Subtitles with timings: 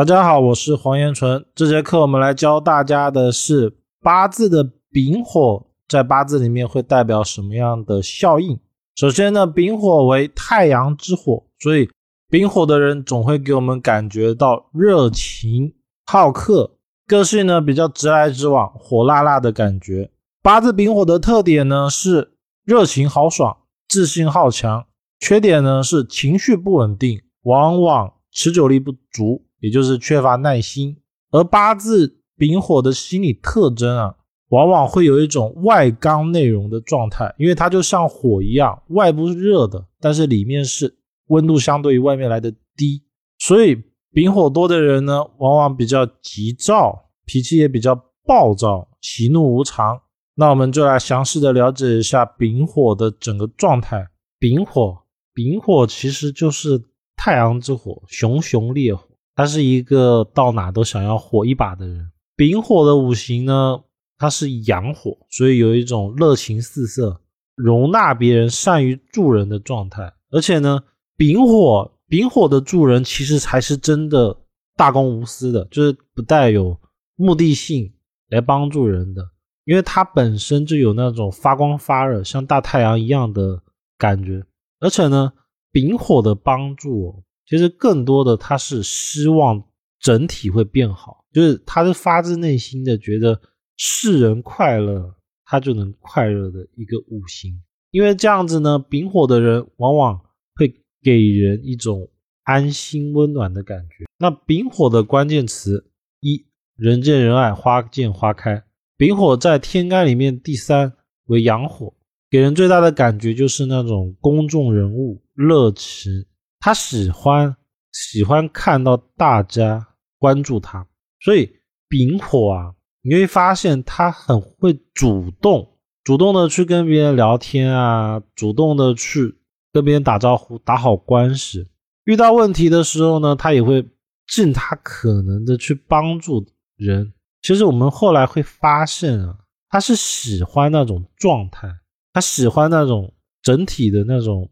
[0.00, 1.44] 大家好，我是黄延纯。
[1.54, 8.58] 这节课我们来教大家的是八字的丙火在八字里面会代表什么样的效应。
[8.96, 11.90] 首先呢，丙火为太阳之火，所以
[12.30, 15.74] 丙火的人总会给我们感觉到热情
[16.06, 20.10] 好客，个性呢比较直来直往，火辣辣的感觉。
[20.42, 22.32] 八字丙火的特点呢是
[22.64, 23.54] 热情豪爽，
[23.86, 24.86] 自信好强，
[25.18, 29.44] 缺点呢是情绪不稳定，往往持久力不足。
[29.60, 30.96] 也就是缺乏耐心，
[31.30, 34.16] 而八字丙火的心理特征啊，
[34.48, 40.96] 往往会有一种外刚内柔的状态，因为它就像火一样，外部是热的，但是里面是
[41.28, 43.02] 温度相对于外面来的低，
[43.38, 43.80] 所以
[44.12, 50.00] 丙火多的人呢，往往比较急躁，脾气也比较暴躁，喜怒无常。
[50.34, 54.08] 那我们就来详细的了解一下丙火的整个状态。
[54.38, 54.98] 丙火，
[55.34, 56.82] 丙火其实就是
[57.14, 59.04] 太阳之火，熊熊烈火。
[59.40, 62.10] 他是一个到哪都想要火一把的人。
[62.36, 63.80] 丙火的五行呢，
[64.18, 67.22] 它是阳火，所以有一种热情四射、
[67.54, 70.12] 容纳别人、善于助人的状态。
[70.30, 70.82] 而且呢，
[71.16, 74.36] 丙火丙火的助人其实才是真的
[74.76, 76.78] 大公无私的，就是不带有
[77.16, 77.94] 目的性
[78.28, 79.26] 来帮助人的，
[79.64, 83.62] 因为它本身就有那种发光发热、像大太阳一样的
[83.96, 84.44] 感觉。
[84.80, 85.32] 而且呢，
[85.72, 87.24] 丙火的帮助。
[87.50, 89.60] 其实更多的他是希望
[89.98, 93.40] 整体会变好，就是他是发自内心的觉得
[93.76, 97.60] 世人快乐，他就能快乐的一个五行。
[97.90, 100.20] 因为这样子呢，丙火的人往往
[100.54, 102.08] 会给人一种
[102.44, 104.04] 安心温暖的感觉。
[104.16, 105.90] 那丙火的关键词
[106.20, 108.62] 一，人见人爱，花见花开。
[108.96, 110.92] 丙火在天干里面第三
[111.24, 111.92] 为阳火，
[112.30, 116.26] 给人最大的感觉就是那种公众人物，热情。
[116.60, 117.56] 他喜欢
[117.90, 120.86] 喜欢看到大家关注他，
[121.20, 121.50] 所以
[121.88, 129.34] 丙火啊，你会发现他很会主动，主动的去跟别人聊天啊，主动的去
[129.72, 131.66] 跟别人打招呼，打好关系。
[132.04, 133.88] 遇到问题的时候呢，他也会
[134.28, 136.46] 尽他可能的去帮助
[136.76, 137.14] 人。
[137.40, 139.38] 其实我们后来会发现啊，
[139.70, 141.68] 他是喜欢那种状态，
[142.12, 144.50] 他喜欢那种整体的那种。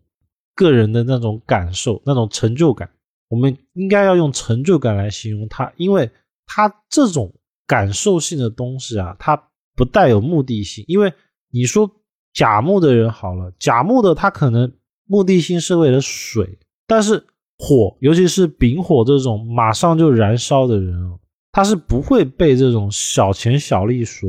[0.58, 2.90] 个人的那种感受，那种成就感，
[3.28, 6.10] 我们应该要用成就感来形容它，因为
[6.46, 7.32] 它这种
[7.64, 9.40] 感受性的东西啊，它
[9.76, 10.84] 不带有目的性。
[10.88, 11.12] 因为
[11.52, 11.88] 你说
[12.34, 14.72] 甲木的人好了，甲木的他可能
[15.04, 16.58] 目的性是为了水，
[16.88, 17.24] 但是
[17.56, 21.20] 火，尤其是丙火这种马上就燃烧的人哦，
[21.52, 24.28] 他是不会被这种小钱小利所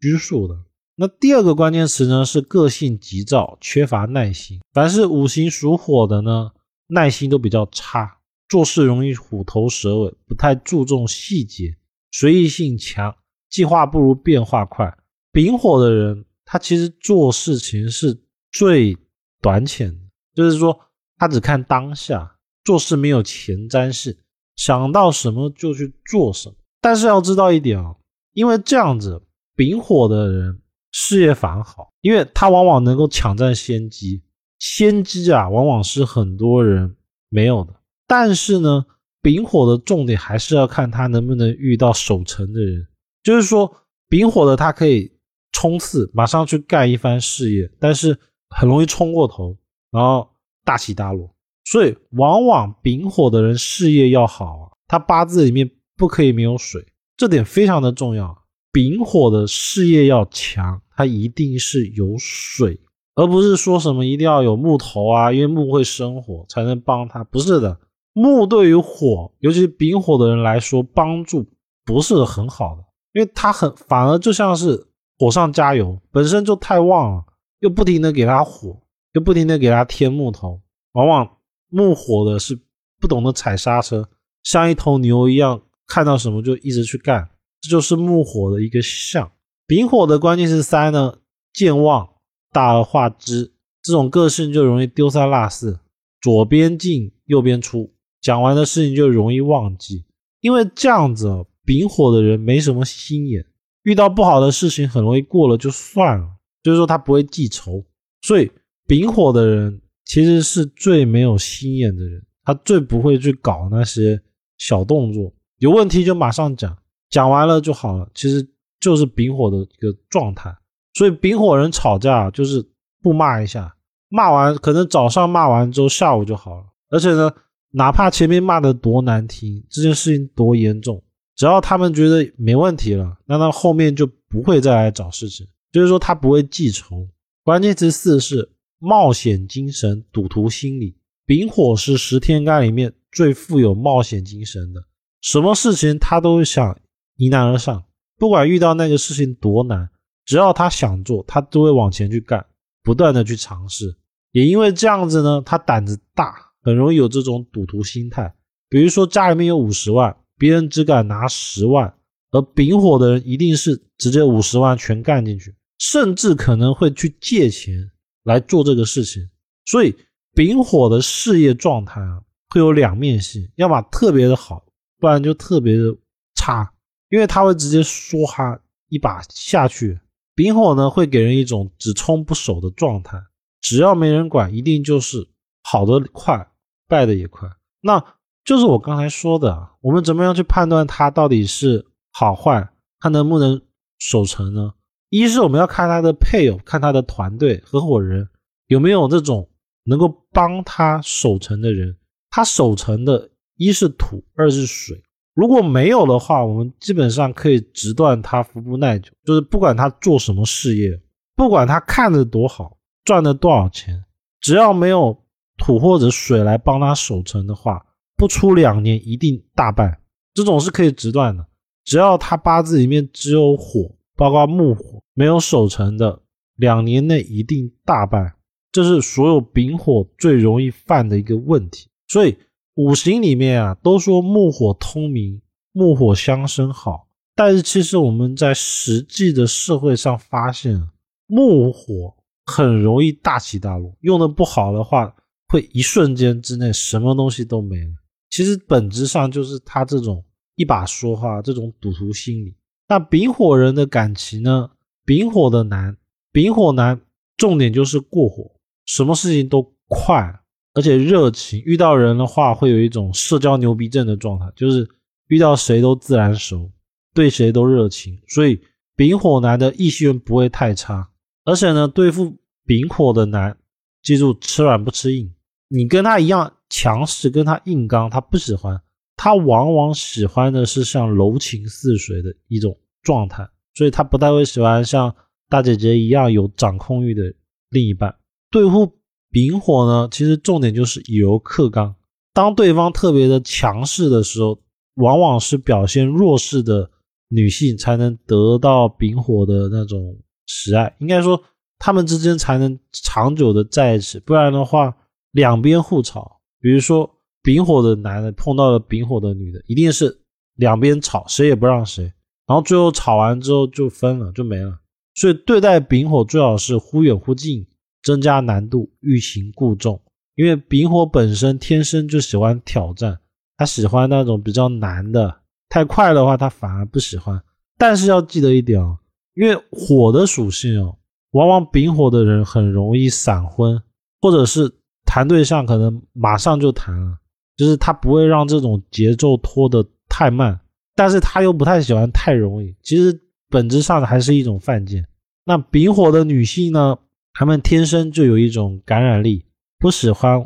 [0.00, 0.54] 拘束的。
[0.96, 4.60] 那第二个关键词呢是个性急躁，缺乏耐心。
[4.72, 6.52] 凡是五行属火的呢，
[6.86, 8.18] 耐心都比较差，
[8.48, 11.76] 做事容易虎头蛇尾，不太注重细节，
[12.12, 13.12] 随意性强，
[13.50, 14.96] 计划不如变化快。
[15.32, 18.16] 丙火的人，他其实做事情是
[18.52, 18.96] 最
[19.42, 19.98] 短浅的，
[20.32, 20.78] 就是说
[21.16, 24.16] 他只看当下，做事没有前瞻性，
[24.54, 26.54] 想到什么就去做什么。
[26.80, 27.96] 但是要知道一点啊，
[28.32, 29.20] 因为这样子，
[29.56, 30.60] 丙火的人。
[30.96, 34.22] 事业反而好，因为他往往能够抢占先机，
[34.60, 36.94] 先机啊，往往是很多人
[37.28, 37.74] 没有的。
[38.06, 38.86] 但是呢，
[39.20, 42.86] 丙火的重点还是要看他能不能遇到守成的人，
[43.24, 43.74] 就是说，
[44.08, 45.10] 丙火的他可以
[45.50, 48.16] 冲刺，马上去干一番事业，但是
[48.50, 49.58] 很容易冲过头，
[49.90, 50.30] 然后
[50.64, 51.34] 大起大落。
[51.64, 58.44] 所以，往往丙火的人事业要好啊，他八字里面不可以没有水，这点非常的重要。
[58.70, 60.80] 丙火的事业要强。
[60.96, 62.80] 它一定是有水，
[63.14, 67.24] 而不是说什么一定要有木头啊，因为木会生火才能帮他。
[67.24, 67.78] 不是的，
[68.12, 71.46] 木对于火，尤其是丙火的人来说，帮助
[71.84, 74.86] 不是很好的，因为它很反而就像是
[75.18, 77.24] 火上加油，本身就太旺了，
[77.60, 78.80] 又不停的给他火，
[79.12, 80.60] 又不停的给他添木头，
[80.92, 81.38] 往往
[81.70, 82.58] 木火的是
[83.00, 84.08] 不懂得踩刹车，
[84.42, 87.28] 像一头牛一样，看到什么就一直去干，
[87.60, 89.30] 这就是木火的一个象。
[89.66, 91.20] 丙火的关键是三呢，
[91.52, 92.06] 健忘、
[92.52, 95.78] 大而化之，这种个性就容易丢三落四，
[96.20, 100.04] 左边进右边出，讲完的事情就容易忘记。
[100.40, 103.46] 因为这样子，丙火的人没什么心眼，
[103.84, 106.28] 遇到不好的事情很容易过了就算了，
[106.62, 107.82] 就是说他不会记仇。
[108.20, 108.50] 所以
[108.86, 114.20] 丙火的人其实是最没有心眼的人，他最不会去搞那些
[114.58, 116.76] 小动作，有问题就马上讲，
[117.08, 118.06] 讲完了就好了。
[118.14, 118.46] 其实。
[118.84, 120.54] 就是丙火的一个状态，
[120.92, 122.62] 所以丙火人吵架就是
[123.02, 123.74] 不骂一下，
[124.10, 126.64] 骂完可能早上骂完之后下午就好了。
[126.90, 127.32] 而且呢，
[127.70, 131.02] 哪怕前面骂的多难听，这件事情多严重，
[131.34, 135.46] 只要他们觉得没问题了，那他后面就不会再来找事情。
[135.72, 137.08] 就是说他不会记仇。
[137.42, 140.96] 关键词四是冒险精神、赌徒心理。
[141.26, 144.84] 丙火是十天干里面最富有冒险精神的，
[145.22, 146.78] 什么事情他都想
[147.16, 147.82] 迎难而上，
[148.18, 149.88] 不管遇到那个事情多难，
[150.24, 152.44] 只要他想做，他都会往前去干，
[152.82, 153.96] 不断的去尝试。
[154.32, 156.52] 也因为这样子呢，他胆子大。
[156.66, 158.34] 很容易有这种赌徒心态，
[158.70, 161.94] 比如说家里面有五十万，别人只敢拿十万，
[162.30, 167.90] 而丙火的人一定是直接五十万全干进去，甚至可能会去借钱
[168.22, 169.28] 来做这个事情。
[169.66, 169.94] 所以
[170.32, 174.64] 丙火的事业状态啊，会有两面性，要么特别的好，
[174.98, 175.94] 不然就特别的
[176.34, 176.72] 差，
[177.14, 178.58] 因为他会直接说哈
[178.88, 180.00] 一把下去。
[180.34, 183.22] 丙火呢，会给人一种只冲不守的状态，
[183.60, 185.28] 只要没人管，一定就是
[185.62, 186.50] 好的快。
[186.86, 187.48] 败的也快，
[187.80, 188.04] 那
[188.44, 192.68] 就是我刚才说的，我们怎么样去判断他到底是好坏，
[193.00, 193.62] 他能不能
[193.98, 194.74] 守成呢？
[195.08, 198.28] 一是我们要看他的配偶，看他的团队合伙人
[198.66, 199.48] 有没有这种
[199.84, 201.96] 能够帮他守成的人，
[202.28, 205.02] 他守成的一是土，二是水。
[205.34, 211.00] 如果没有的话，我们基本上可以直断他服不耐久，就是不管他做什么事业，
[211.36, 214.04] 不管他看的多好，赚了多少钱，
[214.40, 215.22] 只要没有。
[215.56, 217.80] 土或者水来帮他守成的话，
[218.16, 220.00] 不出两年一定大败。
[220.34, 221.46] 这种是可以直断的。
[221.84, 226.22] 只要他八字里面只有火，包括木火没有守成的，
[226.56, 228.34] 两年内一定大败。
[228.72, 231.88] 这是所有丙火最容易犯的一个问题。
[232.08, 232.36] 所以
[232.74, 235.40] 五行里面啊，都说木火通明，
[235.72, 237.08] 木火相生好。
[237.34, 240.80] 但是其实我们在实际的社会上发现，
[241.26, 242.14] 木火
[242.46, 245.14] 很容易大起大落，用的不好的话。
[245.46, 247.92] 会一瞬间之内什么东西都没了。
[248.28, 250.24] 其实本质上就是他这种
[250.56, 252.56] 一把说话，这种赌徒心理。
[252.88, 254.70] 那丙火人的感情呢？
[255.04, 255.96] 丙火的难，
[256.32, 257.00] 丙火难
[257.36, 258.50] 重点就是过火，
[258.84, 260.40] 什么事情都快，
[260.74, 261.62] 而且热情。
[261.64, 264.86] 遇到人的话，会有一种社交牛逼症的状态，就是
[265.28, 266.70] 遇到谁都自然熟，
[267.14, 268.20] 对谁都热情。
[268.28, 268.60] 所以
[268.96, 271.08] 丙火男的异性缘不会太差。
[271.44, 273.56] 而且呢，对付丙火的男，
[274.02, 275.32] 记住吃软不吃硬。
[275.68, 278.80] 你跟他一样强势，跟他硬刚，他不喜欢，
[279.16, 285.14] 他往往喜欢的是像柔情似水的一种状态，所以他不太会喜欢像
[285.48, 287.22] 大姐姐一样有掌控欲的
[287.70, 288.14] 另一半。
[288.50, 288.96] 对付
[289.34, 291.94] 丙火呢，其实重点就是以柔克刚，
[292.32, 294.56] 当对方特别的强势的时候，
[294.94, 296.88] 往往是表现弱势的
[297.28, 300.16] 女性才能得到丙火的那种
[300.46, 301.42] 喜爱，应该说
[301.78, 304.96] 他们之间才能长久的在一起，不然的话。
[305.34, 307.10] 两边互吵，比如说
[307.42, 310.20] 丙火的男的碰到了丙火的女的，一定是
[310.54, 312.04] 两边吵，谁也不让谁，
[312.46, 314.78] 然后最后吵完之后就分了，就没了。
[315.16, 317.66] 所以对待丙火最好是忽远忽近，
[318.04, 320.00] 增加难度，欲擒故纵。
[320.36, 323.18] 因为丙火本身天生就喜欢挑战，
[323.56, 327.42] 他喜欢那种比较难的，太快的话他反而不喜欢。
[327.76, 328.98] 但是要记得一点哦，
[329.34, 330.96] 因为火的属性哦，
[331.30, 333.82] 往往丙火的人很容易闪婚，
[334.20, 334.72] 或者是。
[335.06, 337.18] 谈对象可能马上就谈了，
[337.58, 340.58] 就是他不会让这种节奏拖得太慢，
[340.96, 342.74] 但是他又不太喜欢太容易。
[342.82, 343.16] 其实
[343.50, 345.06] 本质上还是一种犯贱。
[345.44, 346.96] 那丙火的女性呢，
[347.34, 349.44] 他们天生就有一种感染力，
[349.78, 350.42] 不喜欢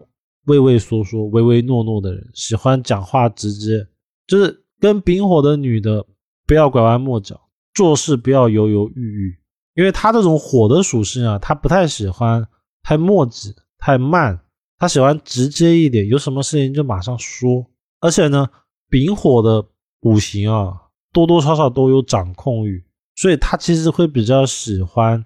[0.47, 3.87] 畏畏缩缩、唯唯诺诺的人，喜欢讲话直接。
[4.26, 6.04] 就是跟丙火的女的
[6.47, 7.40] 不要拐弯抹角，
[7.73, 9.38] 做事不要犹犹豫豫，
[9.75, 12.45] 因为她这种火的属性啊，她不太喜欢
[12.83, 14.40] 太墨迹、太慢。
[14.80, 17.66] 他喜欢直接一点，有什么事情就马上说。
[18.00, 18.49] 而且呢，
[18.88, 19.66] 丙火的
[20.02, 20.73] 五行啊，
[21.12, 22.85] 多多少少都有掌控欲，
[23.16, 25.25] 所以他其实会比较喜欢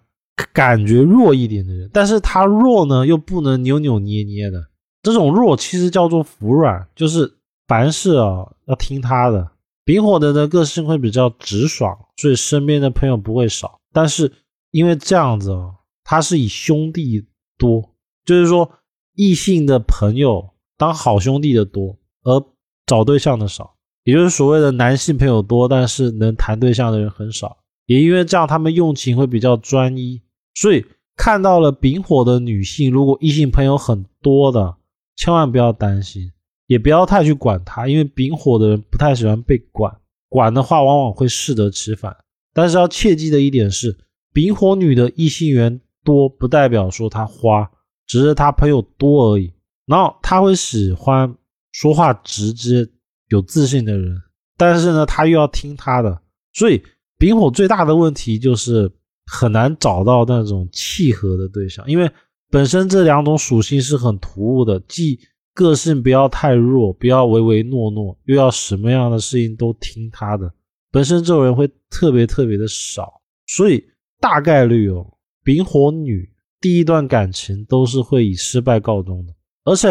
[0.52, 1.90] 感觉弱一点的人。
[1.92, 4.68] 但是他弱呢，又不能扭扭捏捏的。
[5.02, 7.32] 这种弱其实叫做服软，就是
[7.66, 9.50] 凡事啊要听他的。
[9.84, 13.80] 丙火的呢个性会比较直爽，所以身边的朋友不会少。
[13.92, 14.32] 但是
[14.70, 15.70] 因为这样子啊，
[16.04, 17.26] 他是以兄弟
[17.58, 17.90] 多，
[18.24, 18.70] 就是说。
[19.14, 22.42] 异性的朋友当好兄弟的多，而
[22.86, 23.74] 找对象的少，
[24.04, 27.58] 也就是所谓的男性朋友多，但是能谈对象的人很少。
[27.92, 30.22] 也因为这样，他们用情会比较专一。
[30.54, 34.76] 所以看到了丙火的女性，如果异性朋友很多的，
[35.16, 36.32] 千万不要担心，
[36.66, 39.94] 也不要太去管她，因为丙火的人不太喜欢被管，
[40.30, 42.16] 管的话往往会适得其反。
[42.54, 43.98] 但是要切记的一点是，
[44.32, 47.70] 丙火女的异性缘多，不代表说她花。
[48.06, 49.52] 只是她朋友多而已，
[49.86, 51.34] 然后她会喜欢
[51.70, 52.86] 说话直接、
[53.28, 54.20] 有自信的人，
[54.58, 56.20] 但是呢，她又要听她的，
[56.52, 56.82] 所以
[57.22, 58.90] 丙火最大的问题就是
[59.26, 62.10] 很难找到那种契合的对象，因为
[62.50, 65.16] 本身这两种属性是很突兀的，既
[65.54, 70.52] 个性不要太弱，不要唯唯诺诺，又要什么样的事情都听他的，
[70.90, 73.80] 本身这种人会特别特别的少，所以
[74.18, 75.06] 大概率哦，
[75.44, 76.28] 丙火女
[76.60, 79.88] 第一段感情都是会以失败告终的，而且。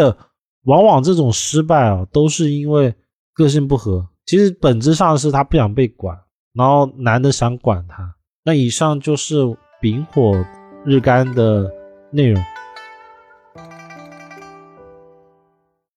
[0.66, 2.94] 往往这种失败啊，都是因为
[3.34, 4.08] 个性不合。
[4.26, 6.16] 其实本质上是他不想被管，
[6.54, 8.14] 然后男的想管他。
[8.44, 9.36] 那以上就是
[9.80, 10.44] 丙火
[10.84, 11.70] 日干的
[12.10, 12.42] 内容。